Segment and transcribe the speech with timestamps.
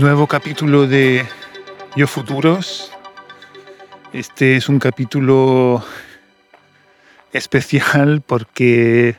[0.00, 1.26] nuevo capítulo de
[1.94, 2.92] Yo Futuros.
[4.12, 5.82] Este es un capítulo
[7.32, 9.16] especial porque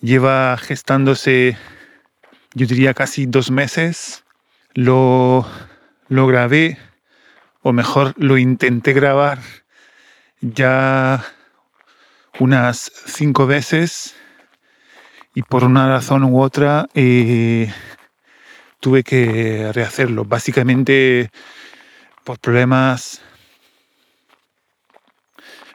[0.00, 1.56] lleva gestándose,
[2.54, 4.24] yo diría, casi dos meses.
[4.74, 5.46] Lo,
[6.08, 6.78] lo grabé,
[7.62, 9.38] o mejor, lo intenté grabar
[10.40, 11.24] ya
[12.38, 14.16] unas cinco veces
[15.34, 17.72] y por una razón u otra eh,
[18.80, 20.24] tuve que rehacerlo.
[20.24, 21.30] Básicamente
[22.26, 23.22] por problemas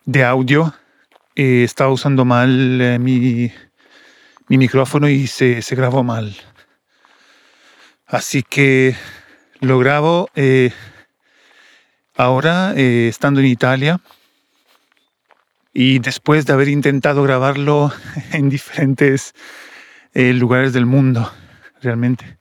[0.06, 0.74] de audio.
[1.36, 3.52] Eh, estaba usando mal eh, mi,
[4.50, 6.36] micrófono y se, grabó mal.
[8.06, 8.96] Así que
[9.62, 10.72] lo grabo eh,
[12.18, 14.02] ahora estando en Italia
[15.74, 17.94] y después de haber intentado grabarlo
[18.34, 19.34] en diferentes
[20.14, 21.32] lugares del mundo,
[21.82, 22.41] realmente.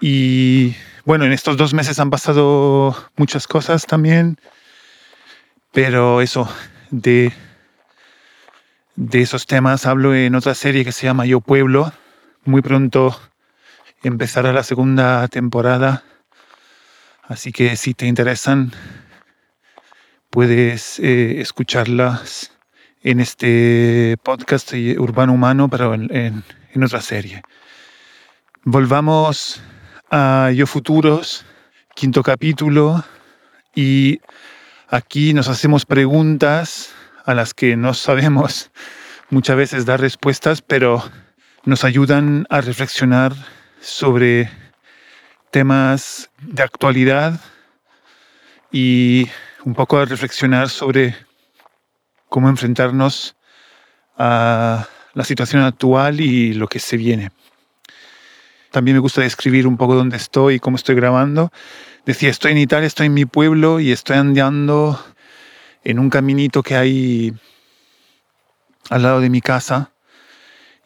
[0.00, 0.74] Y
[1.04, 4.38] bueno, en estos dos meses han pasado muchas cosas también,
[5.72, 6.48] pero eso,
[6.90, 7.32] de,
[8.96, 11.92] de esos temas hablo en otra serie que se llama Yo Pueblo.
[12.44, 13.20] Muy pronto
[14.02, 16.02] empezará la segunda temporada,
[17.24, 18.72] así que si te interesan,
[20.30, 22.52] puedes eh, escucharlas
[23.02, 27.42] en este podcast Urbano Humano, pero en, en otra serie.
[28.64, 29.62] Volvamos
[30.10, 31.44] a Yo Futuros,
[31.94, 33.04] quinto capítulo,
[33.74, 34.20] y
[34.88, 36.92] aquí nos hacemos preguntas
[37.24, 38.70] a las que no sabemos
[39.30, 41.02] muchas veces dar respuestas, pero
[41.64, 43.34] nos ayudan a reflexionar
[43.80, 44.50] sobre
[45.52, 47.40] temas de actualidad
[48.72, 49.28] y
[49.64, 51.14] un poco a reflexionar sobre
[52.28, 53.36] cómo enfrentarnos
[54.18, 57.30] a la situación actual y lo que se viene.
[58.70, 61.52] También me gusta describir un poco dónde estoy y cómo estoy grabando.
[62.06, 64.98] Decía, estoy en Italia, estoy en mi pueblo y estoy andando
[65.84, 67.34] en un caminito que hay
[68.88, 69.92] al lado de mi casa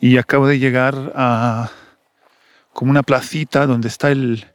[0.00, 1.71] y acabo de llegar a
[2.72, 4.47] como una placita donde está el,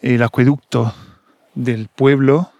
[0.00, 0.94] el acueducto
[1.54, 2.50] del pueblo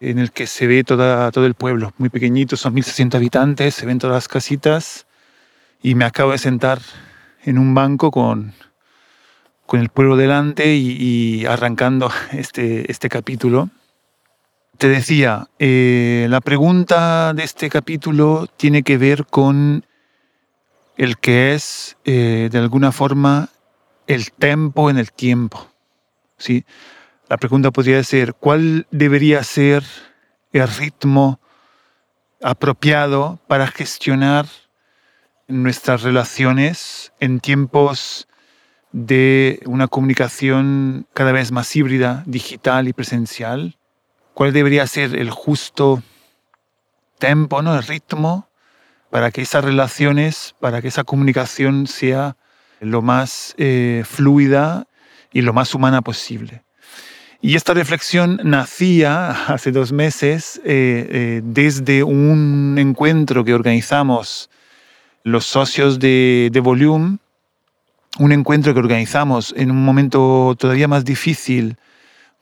[0.00, 3.86] en el que se ve toda, todo el pueblo, muy pequeñito, son 1.600 habitantes, se
[3.86, 5.06] ven todas las casitas
[5.82, 6.80] y me acabo de sentar
[7.44, 8.52] en un banco con
[9.66, 13.70] con el pueblo delante y, arrancando este, este capítulo.
[14.78, 19.86] Te decía, eh, la pregunta de este capítulo tiene que ver con
[20.96, 23.50] el que es, eh, de alguna forma,
[24.06, 25.70] el tempo en el tiempo.
[26.38, 26.64] ¿sí?
[27.28, 29.84] La pregunta podría ser, ¿cuál debería ser
[30.52, 31.40] el ritmo
[32.42, 34.46] apropiado para gestionar
[35.48, 38.28] nuestras relaciones en tiempos
[38.94, 43.76] de una comunicación cada vez más híbrida, digital y presencial?
[44.34, 46.00] ¿Cuál debería ser el justo
[47.18, 47.76] tempo, ¿no?
[47.76, 48.48] el ritmo,
[49.10, 52.36] para que esas relaciones, para que esa comunicación sea
[52.78, 54.86] lo más eh, fluida
[55.32, 56.62] y lo más humana posible?
[57.40, 64.50] Y esta reflexión nacía hace dos meses eh, eh, desde un encuentro que organizamos
[65.24, 67.18] los socios de, de Volume
[68.18, 71.76] un encuentro que organizamos en un momento todavía más difícil,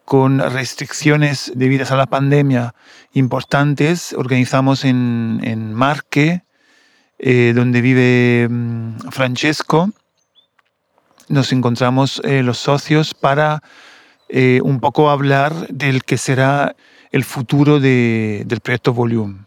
[0.05, 2.75] con restricciones debidas a la pandemia
[3.13, 4.13] importantes.
[4.13, 6.43] Organizamos en, Marque,
[7.19, 9.91] eh, donde vive mm, Francesco.
[11.29, 13.63] Nos encontramos eh, los socios para
[14.29, 16.75] eh, un poco hablar del que será
[17.11, 19.47] el futuro del proyecto Volume.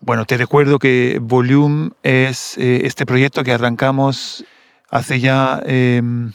[0.00, 4.44] Bueno, te recuerdo que Volume es este proyecto que arrancamos
[4.94, 6.32] hace ya em,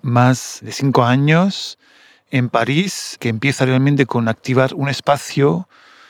[0.00, 1.78] más de cinco años
[2.30, 5.68] en París, que empieza realmente con activar un espacio,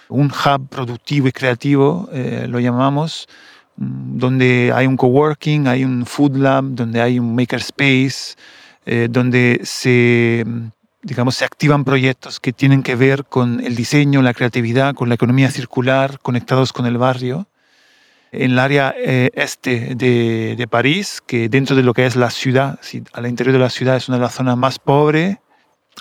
[0.08, 3.26] un hub productivo y creativo, eh, lo llamamos,
[3.76, 8.36] mm, donde hay un coworking, hay un food lab, donde hay un makerspace,
[8.86, 10.44] eh, donde se,
[11.02, 15.16] digamos, se activan proyectos que tienen que ver con el diseño, la creatividad, con la
[15.16, 17.48] economía circular, conectados con el barrio
[18.32, 22.80] en el área eh, este de, París, que dentro de lo que es la ciudad,
[23.12, 25.36] al interior de la ciudad es una de las zonas más pobres.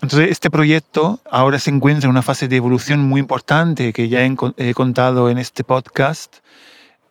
[0.01, 4.25] Entonces, este proyecto ahora se encuentra en una fase de evolución muy importante que ya
[4.25, 6.38] he, contado en este podcast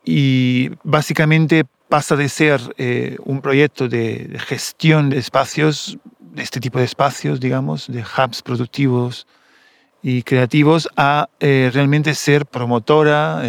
[0.02, 6.78] y básicamente pasa de ser eh, un proyecto de, gestión de espacios, de este tipo
[6.78, 9.26] de espacios, digamos, de hubs productivos
[10.02, 13.43] y creativos, a eh, realmente ser promotora,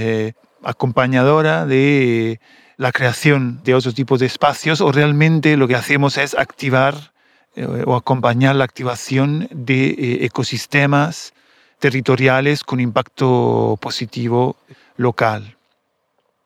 [0.64, 2.40] acompañadora de
[2.78, 7.12] la creación de otros tipos de espacios o realmente lo que hacemos es activar
[7.86, 11.34] o acompañar la activación de ecosistemas
[11.80, 14.56] territoriales con impacto positivo
[14.98, 15.58] local,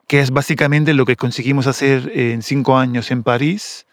[0.07, 3.85] que es básicamente lo que conseguimos hacer en cinco años en París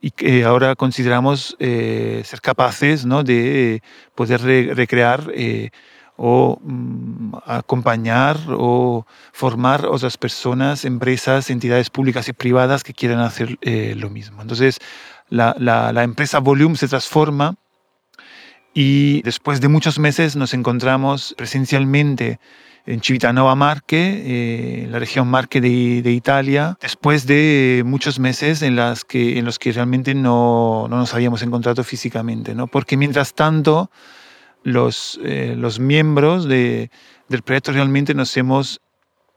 [0.00, 3.24] y que ahora consideramos eh, ser capaces ¿no?
[3.24, 3.82] de
[4.14, 4.42] poder
[4.76, 5.70] recrear eh,
[6.16, 13.58] o mm, acompañar o formar otras personas, empresas, entidades públicas y privadas que quieran hacer
[13.60, 14.42] eh, lo mismo.
[14.42, 14.78] Entonces,
[15.28, 17.56] la, la, la empresa Volume se transforma
[18.72, 22.38] y después de muchos meses nos encontramos presencialmente
[22.86, 28.76] en Civitanova Marche, eh, la región Marche de, de, Italia, después de muchos meses en,
[28.76, 32.68] las que, en los que realmente no, no nos habíamos encontrado físicamente, ¿no?
[32.68, 33.90] porque mientras tanto
[34.66, 36.90] los, eh, los miembros de,
[37.28, 38.80] del proyecto realmente nos hemos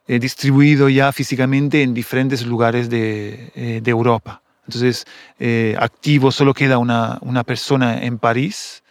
[0.08, 4.42] eh, distribuido ya físicamente en diferentes lugares de, eh, de Europa.
[4.70, 5.06] Entonces,
[5.40, 8.84] eh, activo solo queda una, una persona en París,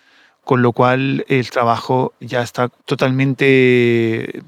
[0.42, 4.42] con lo cual el trabajo ya está totalmente,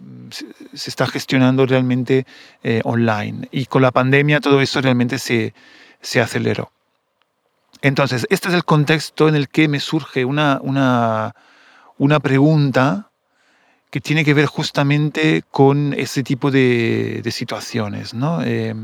[0.72, 2.26] se está gestionando realmente
[2.64, 3.48] eh, online.
[3.52, 5.54] Y con la pandemia todo eso realmente se,
[6.00, 6.72] se, aceleró.
[7.82, 11.34] Entonces, este es el contexto en el que me surge una, una,
[12.00, 13.10] una pregunta
[13.90, 18.14] que tiene que ver justamente con ese tipo de, situaciones.
[18.14, 18.42] ¿no?
[18.42, 18.74] Eh,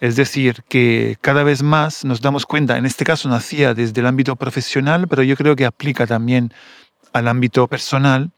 [0.00, 4.06] es decir, que cada vez más nos damos cuenta, en este caso nacía desde el
[4.06, 6.54] ámbito profesional, pero yo creo que aplica también
[7.12, 8.30] al ámbito personal,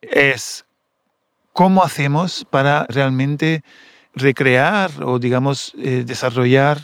[0.00, 0.64] es
[1.52, 3.64] cómo hacemos para realmente
[4.14, 6.78] recrear o, digamos, eh, desarrollar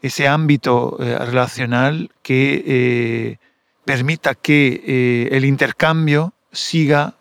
[0.00, 3.38] ese ámbito eh, relacional que eh,
[3.84, 7.14] permita que eh, el intercambio siga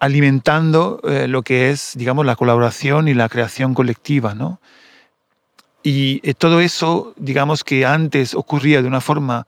[0.00, 4.60] alimentando eh, lo que es, digamos, la colaboración y la creación colectiva, ¿no?
[5.82, 9.46] Y eh, todo eso, digamos que antes ocurría de una forma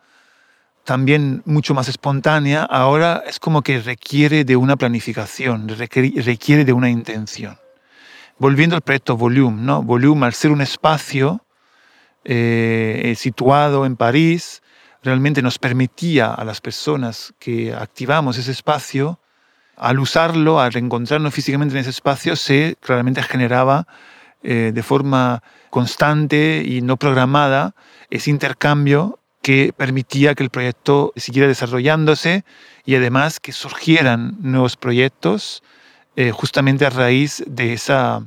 [0.85, 6.91] también mucho más espontánea, ahora es como que requiere de una planificación, requiere de una
[6.91, 7.59] intención.
[8.39, 9.83] Volviendo al proyecto Volume, ¿no?
[9.83, 11.41] Volume, al ser un espacio
[12.23, 14.63] situado en París,
[15.07, 19.21] realmente nos permitía a las personas que activamos ese espacio,
[19.77, 23.87] al usarlo, al reencontrarnos físicamente en ese espacio, se claramente generaba
[24.43, 27.77] eh, de forma constante y no programada
[28.11, 32.45] ese intercambio que permitía que el proyecto siguiera desarrollándose
[32.85, 35.63] y además que surgieran nuevos proyectos
[36.17, 38.25] eh, justamente a raíz de esa,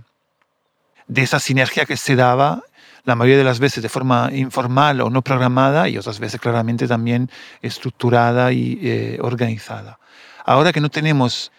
[1.07, 2.63] de esa sinergia que se daba
[3.09, 6.87] la mayoría de las veces de forma informal o no programada y otras veces claramente
[6.87, 7.29] también
[7.61, 9.99] estructurada y eh, organizada.
[10.45, 11.51] Ahora que no tenemos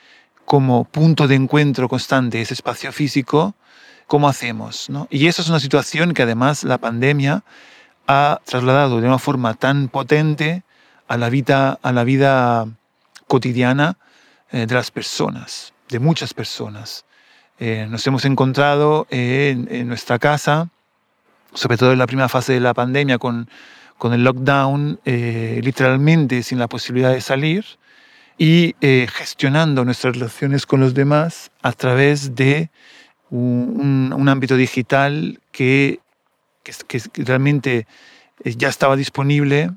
[0.45, 3.54] como punto de encuentro constante ese espacio físico,
[4.07, 4.88] ¿cómo hacemos?
[4.88, 5.07] ¿no?
[5.11, 7.45] Y eso es una situación que además la pandemia
[8.07, 10.62] ha trasladado de una forma tan potente
[11.07, 12.66] a la vida, a la vida
[13.26, 13.99] cotidiana
[14.50, 17.04] eh, de las personas, de muchas personas.
[17.59, 20.69] Eh, nos hemos encontrado en, en, nuestra casa,
[21.54, 23.49] sobre todo en la primera fase de la pandemia, con,
[24.00, 27.66] con el lockdown, eh, literalmente sin la posibilidad de salir
[28.38, 32.71] y eh, gestionando nuestras relaciones con los demás a través de
[33.28, 36.00] un, ámbito digital que,
[36.62, 37.87] que, realmente
[38.42, 39.71] eh, ya estaba disponible,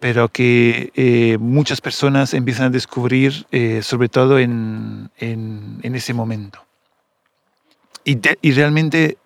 [0.00, 3.46] pero que muchas personas empiezan a descubrir,
[3.82, 6.64] sobre todo en, en, ese momento.
[8.04, 9.16] Y, y realmente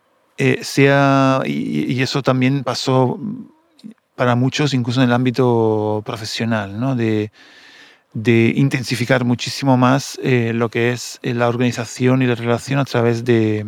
[0.41, 3.21] eh, sea, y, y, eso también pasó
[4.17, 6.97] para muchos, incluso en el ámbito profesional, ¿no?
[6.97, 7.31] de,
[8.15, 12.87] de intensificar muchísimo más eh, lo que es eh, la organización y la relación a
[12.87, 13.67] través de,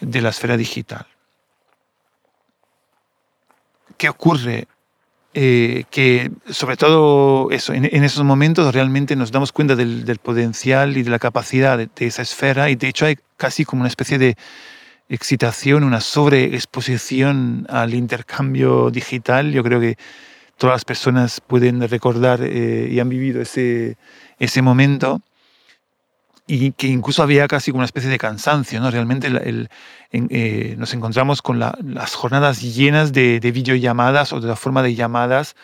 [0.00, 1.06] de la esfera digital.
[3.98, 4.68] ¿Qué ocurre?
[5.34, 10.18] Eh, que sobre todo eso, en, en, esos momentos realmente nos damos cuenta del, del
[10.18, 13.82] potencial y de la capacidad de, de, esa esfera y de hecho hay casi como
[13.82, 14.36] una especie de
[15.08, 19.52] excitación, una sobreexposición al intercambio digital.
[19.52, 19.96] Yo creo que
[20.56, 23.96] todas las personas pueden recordar eh, y han vivido ese,
[24.38, 25.22] ese momento
[26.46, 28.90] y que incluso había casi como una especie de cansancio, ¿no?
[28.90, 29.68] Realmente el, el,
[30.12, 34.82] eh, nos encontramos con la, las jornadas llenas de, de, videollamadas o de la forma
[34.82, 35.56] de llamadas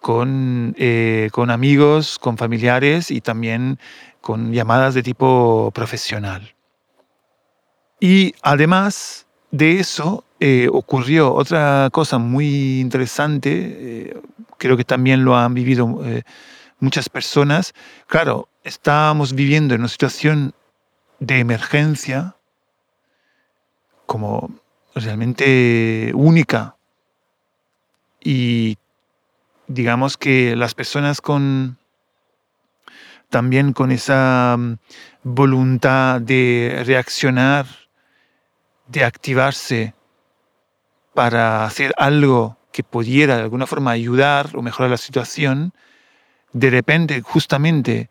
[0.00, 3.80] con, eh, con amigos, con familiares y también
[4.20, 6.54] con llamadas de tipo profesional.
[8.00, 14.20] Y además de eso, eh, ocurrió otra cosa muy interesante, eh,
[14.56, 16.22] creo que también lo han vivido eh,
[16.78, 17.74] muchas personas.
[18.06, 20.54] Claro, estábamos viviendo en una situación
[21.18, 22.36] de emergencia
[24.06, 24.50] como
[24.94, 26.76] realmente única
[28.20, 28.78] y
[29.66, 31.78] digamos que las personas con
[33.28, 34.76] también con esa mm,
[35.22, 37.66] voluntad de reaccionar,
[38.88, 39.94] de activarse
[41.14, 45.72] para hacer algo que pudiera de alguna forma ayudar o mejorar la situación,
[46.52, 48.08] de repente, justamente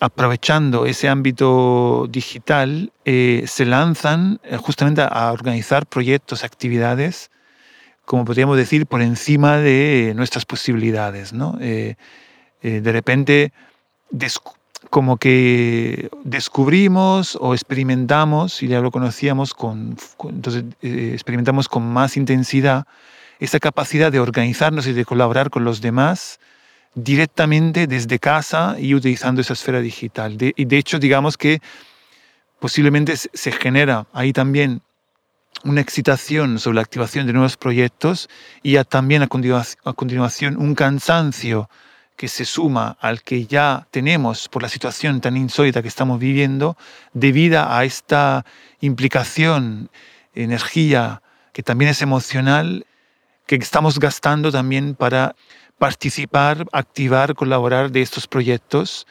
[0.00, 7.30] aprovechando ese ámbito digital, eh, se lanzan eh, justamente a organizar proyectos, actividades,
[8.04, 11.32] como podríamos decir, por encima de nuestras posibilidades.
[11.32, 11.56] ¿no?
[11.60, 11.96] Eh,
[12.60, 13.52] de repente,
[14.90, 22.86] como que descubrimos o experimentamos, y ya lo conocíamos, con, entonces experimentamos con más intensidad
[23.38, 26.38] esa capacidad de organizarnos y de colaborar con los demás
[26.94, 30.36] directamente desde casa y utilizando esa esfera digital.
[30.40, 31.60] y de hecho, digamos que
[32.60, 34.82] posiblemente se genera ahí también
[35.64, 38.28] una excitación sobre la activación de nuevos proyectos
[38.62, 41.68] y también a, a continuación un cansancio
[42.22, 46.76] que se suma al que ya tenemos por la situación tan insólita que estamos viviendo,
[47.14, 48.46] debido a esta
[48.80, 49.90] implicación,
[50.32, 51.20] energía
[51.52, 52.86] que también es emocional
[53.44, 55.34] que estamos gastando también para
[55.80, 59.08] participar, activar, colaborar de estos proyectos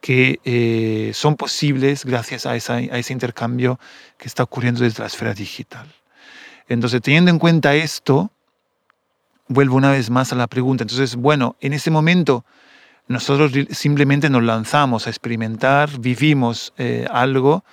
[0.00, 3.80] que eh, son posibles gracias a, ese intercambio
[4.18, 5.92] que está ocurriendo desde la esfera digital.
[6.68, 8.30] Entonces, teniendo en cuenta esto,
[9.52, 10.84] vuelvo una vez más a la pregunta.
[10.84, 12.44] Entonces, bueno, en ese momento
[13.08, 17.64] nosotros simplemente nos lanzamos a experimentar, vivimos eh, algo,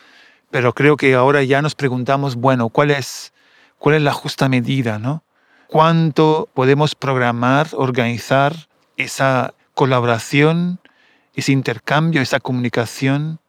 [0.51, 3.33] pero creo que ahora ya nos preguntamos, bueno, ¿cuál es,
[3.77, 4.99] cuál es la justa medida?
[4.99, 5.23] ¿no?
[5.69, 8.55] cuánto podemos programar, organizar
[8.97, 10.79] esa colaboración,
[11.35, 13.39] ese intercambio, esa comunicación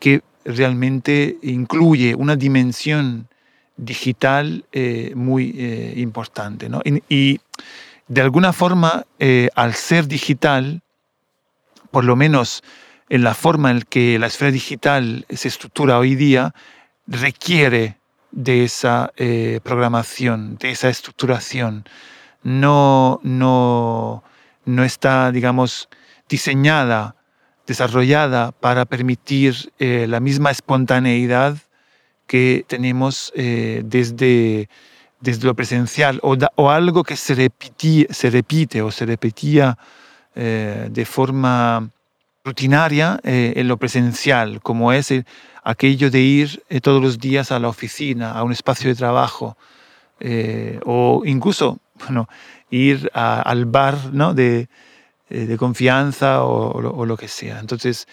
[0.00, 3.28] que realmente incluye una dimensión
[3.76, 6.68] digital eh, muy eh, importante.
[7.08, 7.40] Y,
[8.08, 10.82] de alguna forma, eh, al ser digital,
[11.90, 12.62] por lo menos
[13.08, 16.54] en la forma en que la esfera digital se estructura hoy día,
[17.06, 17.98] requiere
[18.30, 19.12] de esa
[19.62, 21.84] programación, de esa estructuración.
[22.42, 24.24] No, no,
[24.64, 25.88] no está, digamos,
[26.28, 27.16] diseñada,
[27.66, 31.58] desarrollada para permitir la misma espontaneidad
[32.26, 34.68] que tenemos eh, desde,
[35.20, 37.50] desde lo presencial o, o algo que se,
[38.10, 39.78] se repite o se repetía
[40.34, 41.90] de forma
[42.42, 45.26] rutinaria en lo presencial, como es el,
[45.62, 49.56] aquello de ir eh, todos los días a la oficina, a un espacio de trabajo,
[50.20, 52.28] eh, o incluso bueno,
[52.70, 54.34] ir al bar ¿no?
[54.34, 54.68] de,
[55.30, 57.60] eh, de, confianza o, lo que sea.
[57.60, 58.08] Entonces,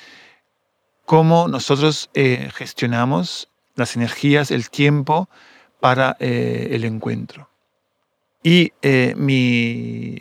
[1.05, 2.09] ¿cómo nosotros
[2.53, 5.29] gestionamos las energías, el tiempo
[5.79, 7.49] para el encuentro?
[8.43, 8.71] Y
[9.15, 10.17] mi,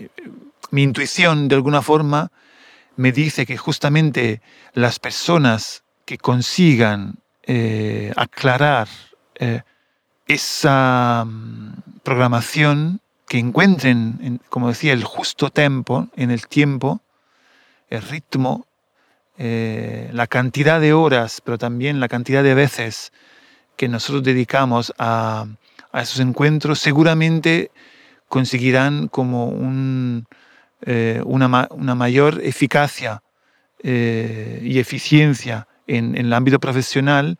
[0.71, 2.31] mi intuición, de alguna forma,
[2.97, 4.43] me dice que justamente
[4.75, 7.19] las personas que consigan
[7.50, 8.88] eh, aclarar
[9.37, 9.62] eh,
[10.26, 17.02] esa mm, programación, que encuentren, como decía, el justo tempo, en el tiempo,
[17.88, 18.67] el ritmo,
[19.37, 23.12] eh, la cantidad de horas, pero también la cantidad de veces
[23.78, 25.47] que nosotros dedicamos a,
[25.94, 27.70] esos encuentros, seguramente
[28.28, 30.26] conseguirán como una,
[31.25, 33.23] una, mayor eficacia
[33.82, 37.38] y eficiencia en, el ámbito profesional,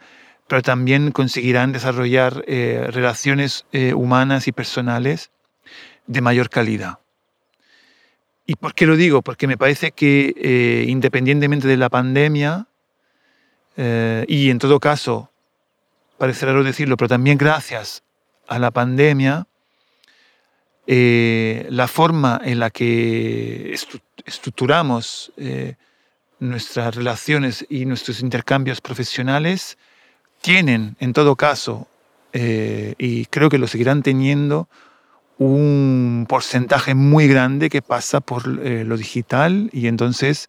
[0.49, 5.30] pero también conseguirán desarrollar eh, relaciones eh, humanas y personales
[6.07, 6.99] de mayor calidad.
[8.47, 9.21] ¿Y por qué lo digo?
[9.21, 12.66] Porque me parece que eh, independientemente de la pandemia,
[14.26, 15.30] y en todo caso,
[16.19, 18.03] parece raro decirlo, pero también gracias
[18.47, 19.47] a la pandemia,
[20.87, 23.75] la forma en la que
[24.25, 25.33] estructuramos
[26.41, 29.77] nuestras relaciones y nuestros intercambios profesionales
[30.41, 31.89] tienen, en todo caso,
[32.33, 34.69] eh, y creo que lo seguirán teniendo,
[35.39, 40.49] un porcentaje muy grande que pasa por eh, lo digital y entonces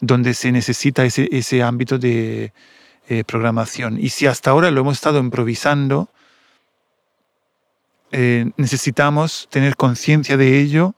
[0.00, 2.52] donde se necesita ese, ese ámbito de
[3.08, 3.98] eh, programación.
[3.98, 6.08] Y si hasta ahora lo hemos estado improvisando,
[8.56, 10.94] necesitamos tener conciencia de ello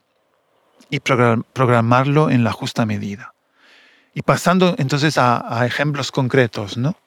[0.89, 3.33] y programarlo en la justa medida.
[4.13, 6.97] Y pasando entonces a, ejemplos concretos, ¿no?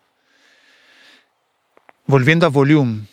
[2.06, 3.06] Volviendo a Volume,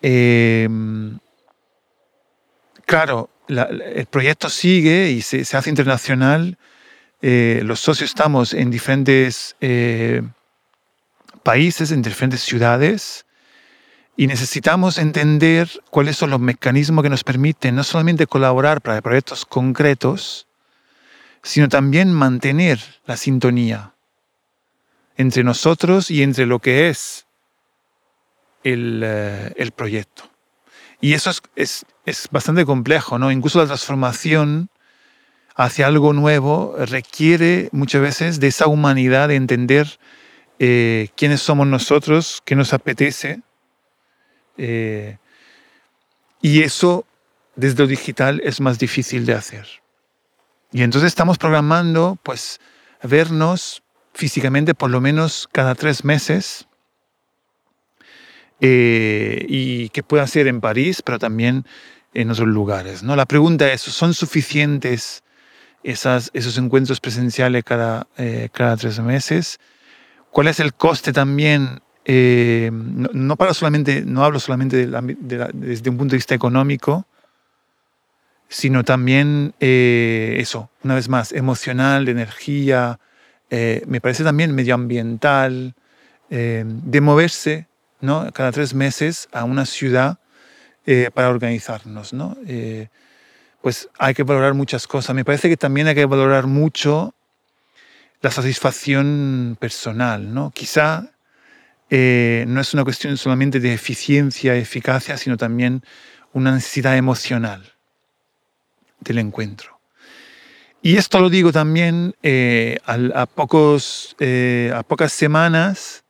[0.00, 1.18] em,
[2.86, 6.58] claro, el proyecto sigue y se, hace internacional.
[7.20, 10.22] Eh, los socios estamos en diferentes eh,
[11.48, 13.24] países, en diferentes ciudades.
[14.18, 19.46] Y necesitamos entender cuáles son los mecanismos que nos permiten no solamente colaborar para proyectos
[19.46, 20.46] concretos,
[21.42, 23.94] sino también mantener la sintonía
[25.16, 27.24] entre nosotros y entre lo que es
[28.62, 30.24] el, eh, proyecto.
[31.00, 31.86] Y eso es,
[32.30, 33.32] bastante complejo, ¿no?
[33.32, 34.68] Incluso la transformación
[35.56, 39.98] hacia algo nuevo requiere muchas veces de esa humanidad de entender
[40.58, 43.40] eh, quiénes somos nosotros, qué nos apetece,
[44.56, 45.18] eh,
[46.42, 47.06] y eso
[47.56, 49.66] desde lo digital es más difícil de hacer.
[50.72, 52.60] Y entonces estamos programando, pues,
[53.02, 53.82] vernos
[54.14, 56.66] físicamente por lo menos cada tres meses
[58.60, 61.64] eh, y que pueda ser en París, pero también
[62.14, 63.02] en otros lugares.
[63.02, 63.14] ¿no?
[63.14, 65.22] La pregunta es, ¿son suficientes
[65.84, 69.60] esas, esos encuentros presenciales cada, eh, cada tres meses?
[70.30, 76.12] ¿Cuál es el coste también eh, no, para solamente, no hablo solamente desde un punto
[76.12, 77.06] de vista económico,
[78.48, 82.98] sino también eh, eso, una vez más, emocional, de energía,
[83.50, 85.74] eh, me parece también medioambiental,
[86.30, 87.68] de moverse
[88.02, 88.30] ¿no?
[88.34, 90.18] cada tres meses a una ciudad
[91.14, 92.12] para organizarnos.
[92.12, 92.36] ¿no?
[93.62, 95.16] pues hay que valorar muchas cosas.
[95.16, 97.14] Me parece que también hay que valorar mucho
[98.20, 100.32] la satisfacción personal.
[100.32, 100.50] ¿no?
[100.50, 101.10] Quizá
[101.90, 105.82] eh, no es una cuestión solamente de eficiencia, eficacia, sino también
[106.32, 107.74] una necesidad emocional
[109.00, 109.78] del encuentro.
[110.82, 116.04] Y esto lo digo también eh, a, pocos, eh, a pocas semanas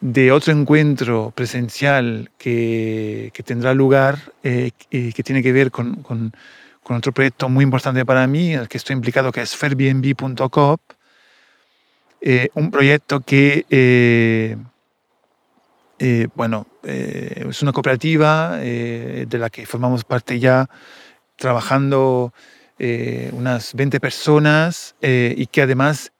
[0.00, 6.04] de otro encuentro presencial que, tendrá lugar y que tiene que ver con,
[6.84, 9.56] otro proyecto muy importante para mí, en que estoy implicado, que es
[12.20, 13.66] fairbnb.com, un proyecto que
[16.02, 20.68] eh, bueno, eh, es una cooperativa eh, de la que formamos parte ya,
[21.36, 22.32] trabajando
[23.32, 26.12] unas 20 personas y que además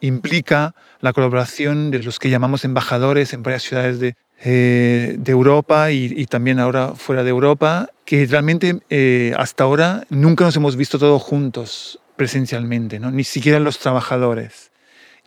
[0.00, 6.24] implica la colaboración de los que llamamos embajadores en varias ciudades de, de Europa y,
[6.24, 8.80] también ahora fuera de Europa, que realmente
[9.36, 13.10] hasta ahora nunca nos hemos visto todos juntos presencialmente, ¿no?
[13.10, 14.70] ni siquiera los trabajadores.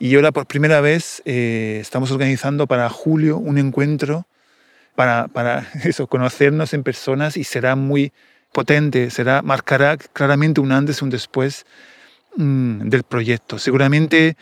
[0.04, 4.28] Y ahora por primera vez eh, estamos organizando para julio un encuentro
[4.96, 8.12] para, para eso, conocernos en personas y será muy
[8.52, 11.66] potente, será, marcará claramente un antes y un después
[12.36, 13.60] mm, del proyecto.
[13.60, 14.36] Seguramente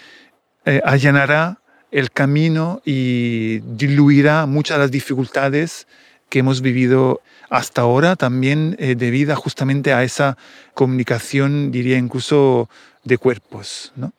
[0.66, 1.60] eh, allanará
[1.92, 5.88] el camino y diluirá muchas de las dificultades
[6.30, 7.22] que hemos vivido
[7.52, 10.40] hasta ahora, también eh, debido justamente a esa
[10.74, 12.68] comunicación, diría incluso
[13.04, 13.94] de cuerpos.
[13.96, 14.12] ¿no?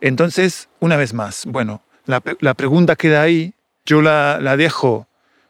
[0.00, 5.06] Entonces, una vez más, bueno, la, pregunta queda ahí, yo la, dejo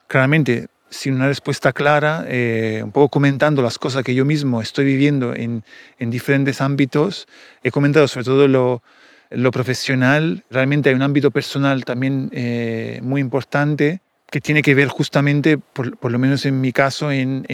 [0.07, 4.87] claramente sin una respuesta clara, eh, un poco comentando las cosas que yo mismo estoy
[4.87, 5.63] viviendo en,
[5.99, 7.29] diferentes ámbitos.
[7.63, 14.01] He comentado sobre todo lo, profesional, realmente hay un ámbito personal también eh, muy importante
[14.31, 17.45] que tiene que ver justamente, por, lo menos en mi caso, en,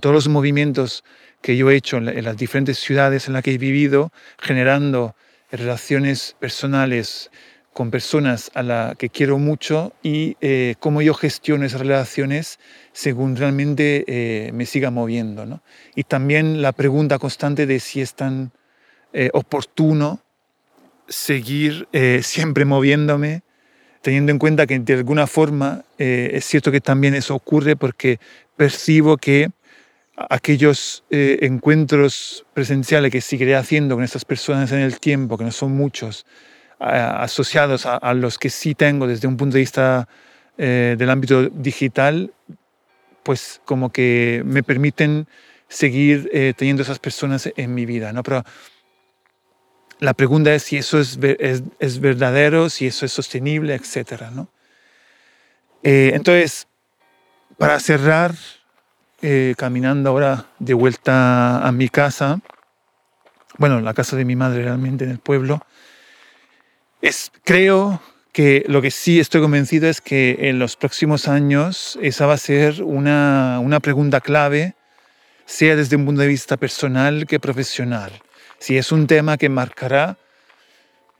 [0.00, 1.04] todos los movimientos
[1.42, 5.14] que yo he hecho en, las diferentes ciudades en las que he vivido, generando
[5.50, 7.30] relaciones personales
[7.76, 12.58] con personas a las que quiero mucho y eh, cómo yo gestiono esas relaciones
[12.92, 15.60] según realmente eh, me siga moviendo.
[15.94, 18.50] Y también la pregunta constante de si es tan
[19.12, 20.20] eh, oportuno
[21.06, 21.86] seguir
[22.22, 23.42] siempre moviéndome,
[24.00, 28.18] teniendo en cuenta que de alguna forma es cierto que también eso ocurre porque
[28.56, 29.50] percibo que
[30.16, 35.52] aquellos eh, encuentros presenciales que seguiré haciendo con estas personas en el tiempo, que no
[35.52, 36.26] son muchos,
[36.78, 40.08] asociados a, los que sí tengo desde un punto de vista
[40.58, 42.34] eh, del ámbito digital,
[43.22, 45.26] pues como que me permiten
[45.68, 48.12] seguir eh, teniendo esas personas en mi vida.
[48.12, 48.22] ¿no?
[48.22, 48.44] Pero
[50.00, 54.24] la pregunta es si eso es, es, verdadero, si eso es sostenible, etc.
[54.30, 54.50] ¿no?
[55.82, 56.68] entonces,
[57.56, 58.34] para cerrar,
[59.22, 62.40] eh, caminando ahora de vuelta a mi casa,
[63.56, 65.64] bueno, la casa de mi madre realmente en el pueblo,
[67.00, 68.02] es, creo
[68.32, 72.38] que lo que sí estoy convencido es que en los próximos años esa va a
[72.38, 74.74] ser una, una pregunta clave,
[75.46, 78.12] sea desde un punto de vista personal que profesional.
[78.58, 80.18] Si es un tema que marcará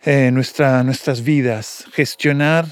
[0.04, 2.66] eh, nuestra, nuestras vidas, gestionar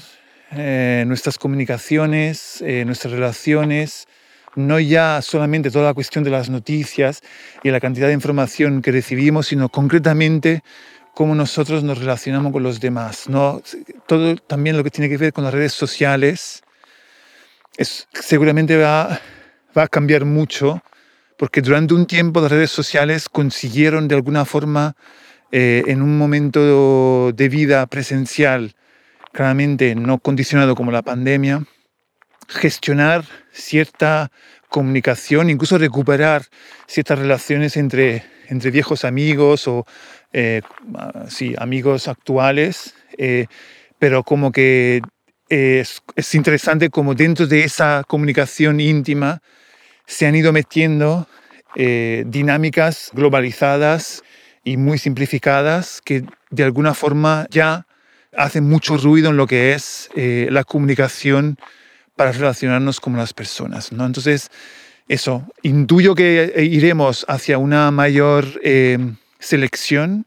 [0.51, 4.07] eh, nuestras comunicaciones, nuestras relaciones,
[4.55, 7.21] no ya solamente toda la cuestión de las noticias
[7.63, 10.63] y la cantidad de información que recibimos, sino concretamente
[11.13, 13.29] cómo nosotros nos relacionamos con los demás.
[13.29, 13.61] ¿no?
[14.07, 16.63] Todo también lo que tiene que ver con las redes sociales,
[17.77, 19.19] es, seguramente va,
[19.77, 20.81] va a cambiar mucho
[21.37, 24.95] porque durante un tiempo las redes sociales consiguieron de alguna forma
[25.51, 28.75] eh, en un momento de vida presencial,
[29.31, 31.65] claramente no condicionado como la pandemia,
[32.47, 34.31] gestionar cierta
[34.69, 36.43] comunicación, incluso recuperar
[36.87, 39.85] ciertas relaciones entre, entre viejos amigos o
[40.33, 40.61] eh,
[41.29, 43.45] sí, amigos actuales, eh,
[43.99, 45.01] pero como que
[45.47, 49.41] es, es interesante como dentro de esa comunicación íntima
[50.05, 51.27] se han ido metiendo
[51.75, 54.23] eh, dinámicas globalizadas
[54.63, 57.87] y muy simplificadas que de alguna forma ya
[58.35, 61.57] hacen mucho ruido en lo que es la comunicación
[62.15, 63.91] para relacionarnos con las personas.
[63.91, 64.05] ¿no?
[64.05, 64.49] Entonces,
[65.07, 68.97] eso, intuyo que iremos hacia una mayor eh,
[69.39, 70.25] selección,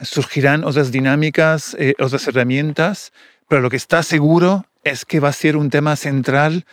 [0.00, 3.12] surgirán otras dinámicas, otras herramientas,
[3.48, 6.64] pero lo que está seguro es que va a ser un tema central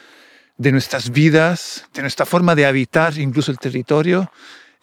[0.60, 4.32] de nuestras vidas, de nuestra forma de habitar incluso el territorio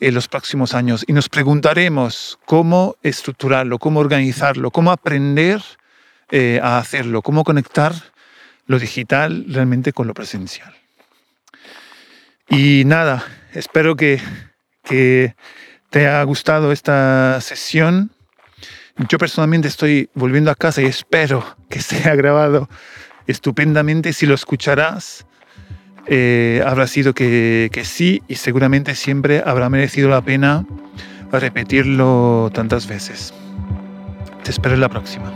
[0.00, 1.04] en los próximos años.
[1.06, 5.62] Y nos preguntaremos cómo estructurarlo, cómo organizarlo, cómo aprender
[6.30, 7.94] eh, a hacerlo, cómo conectar
[8.66, 10.74] lo digital realmente con lo presencial.
[12.48, 14.20] Y nada, espero que,
[14.84, 15.34] que
[15.90, 18.10] te haya gustado esta sesión.
[19.08, 22.68] Yo personalmente estoy volviendo a casa y espero que sea grabado
[23.26, 24.12] estupendamente.
[24.12, 25.26] Si lo escucharás,
[26.06, 30.64] eh, habrá sido que, que sí y seguramente siempre habrá merecido la pena
[31.32, 33.34] repetirlo tantas veces.
[34.42, 35.32] Te espero en la próxima.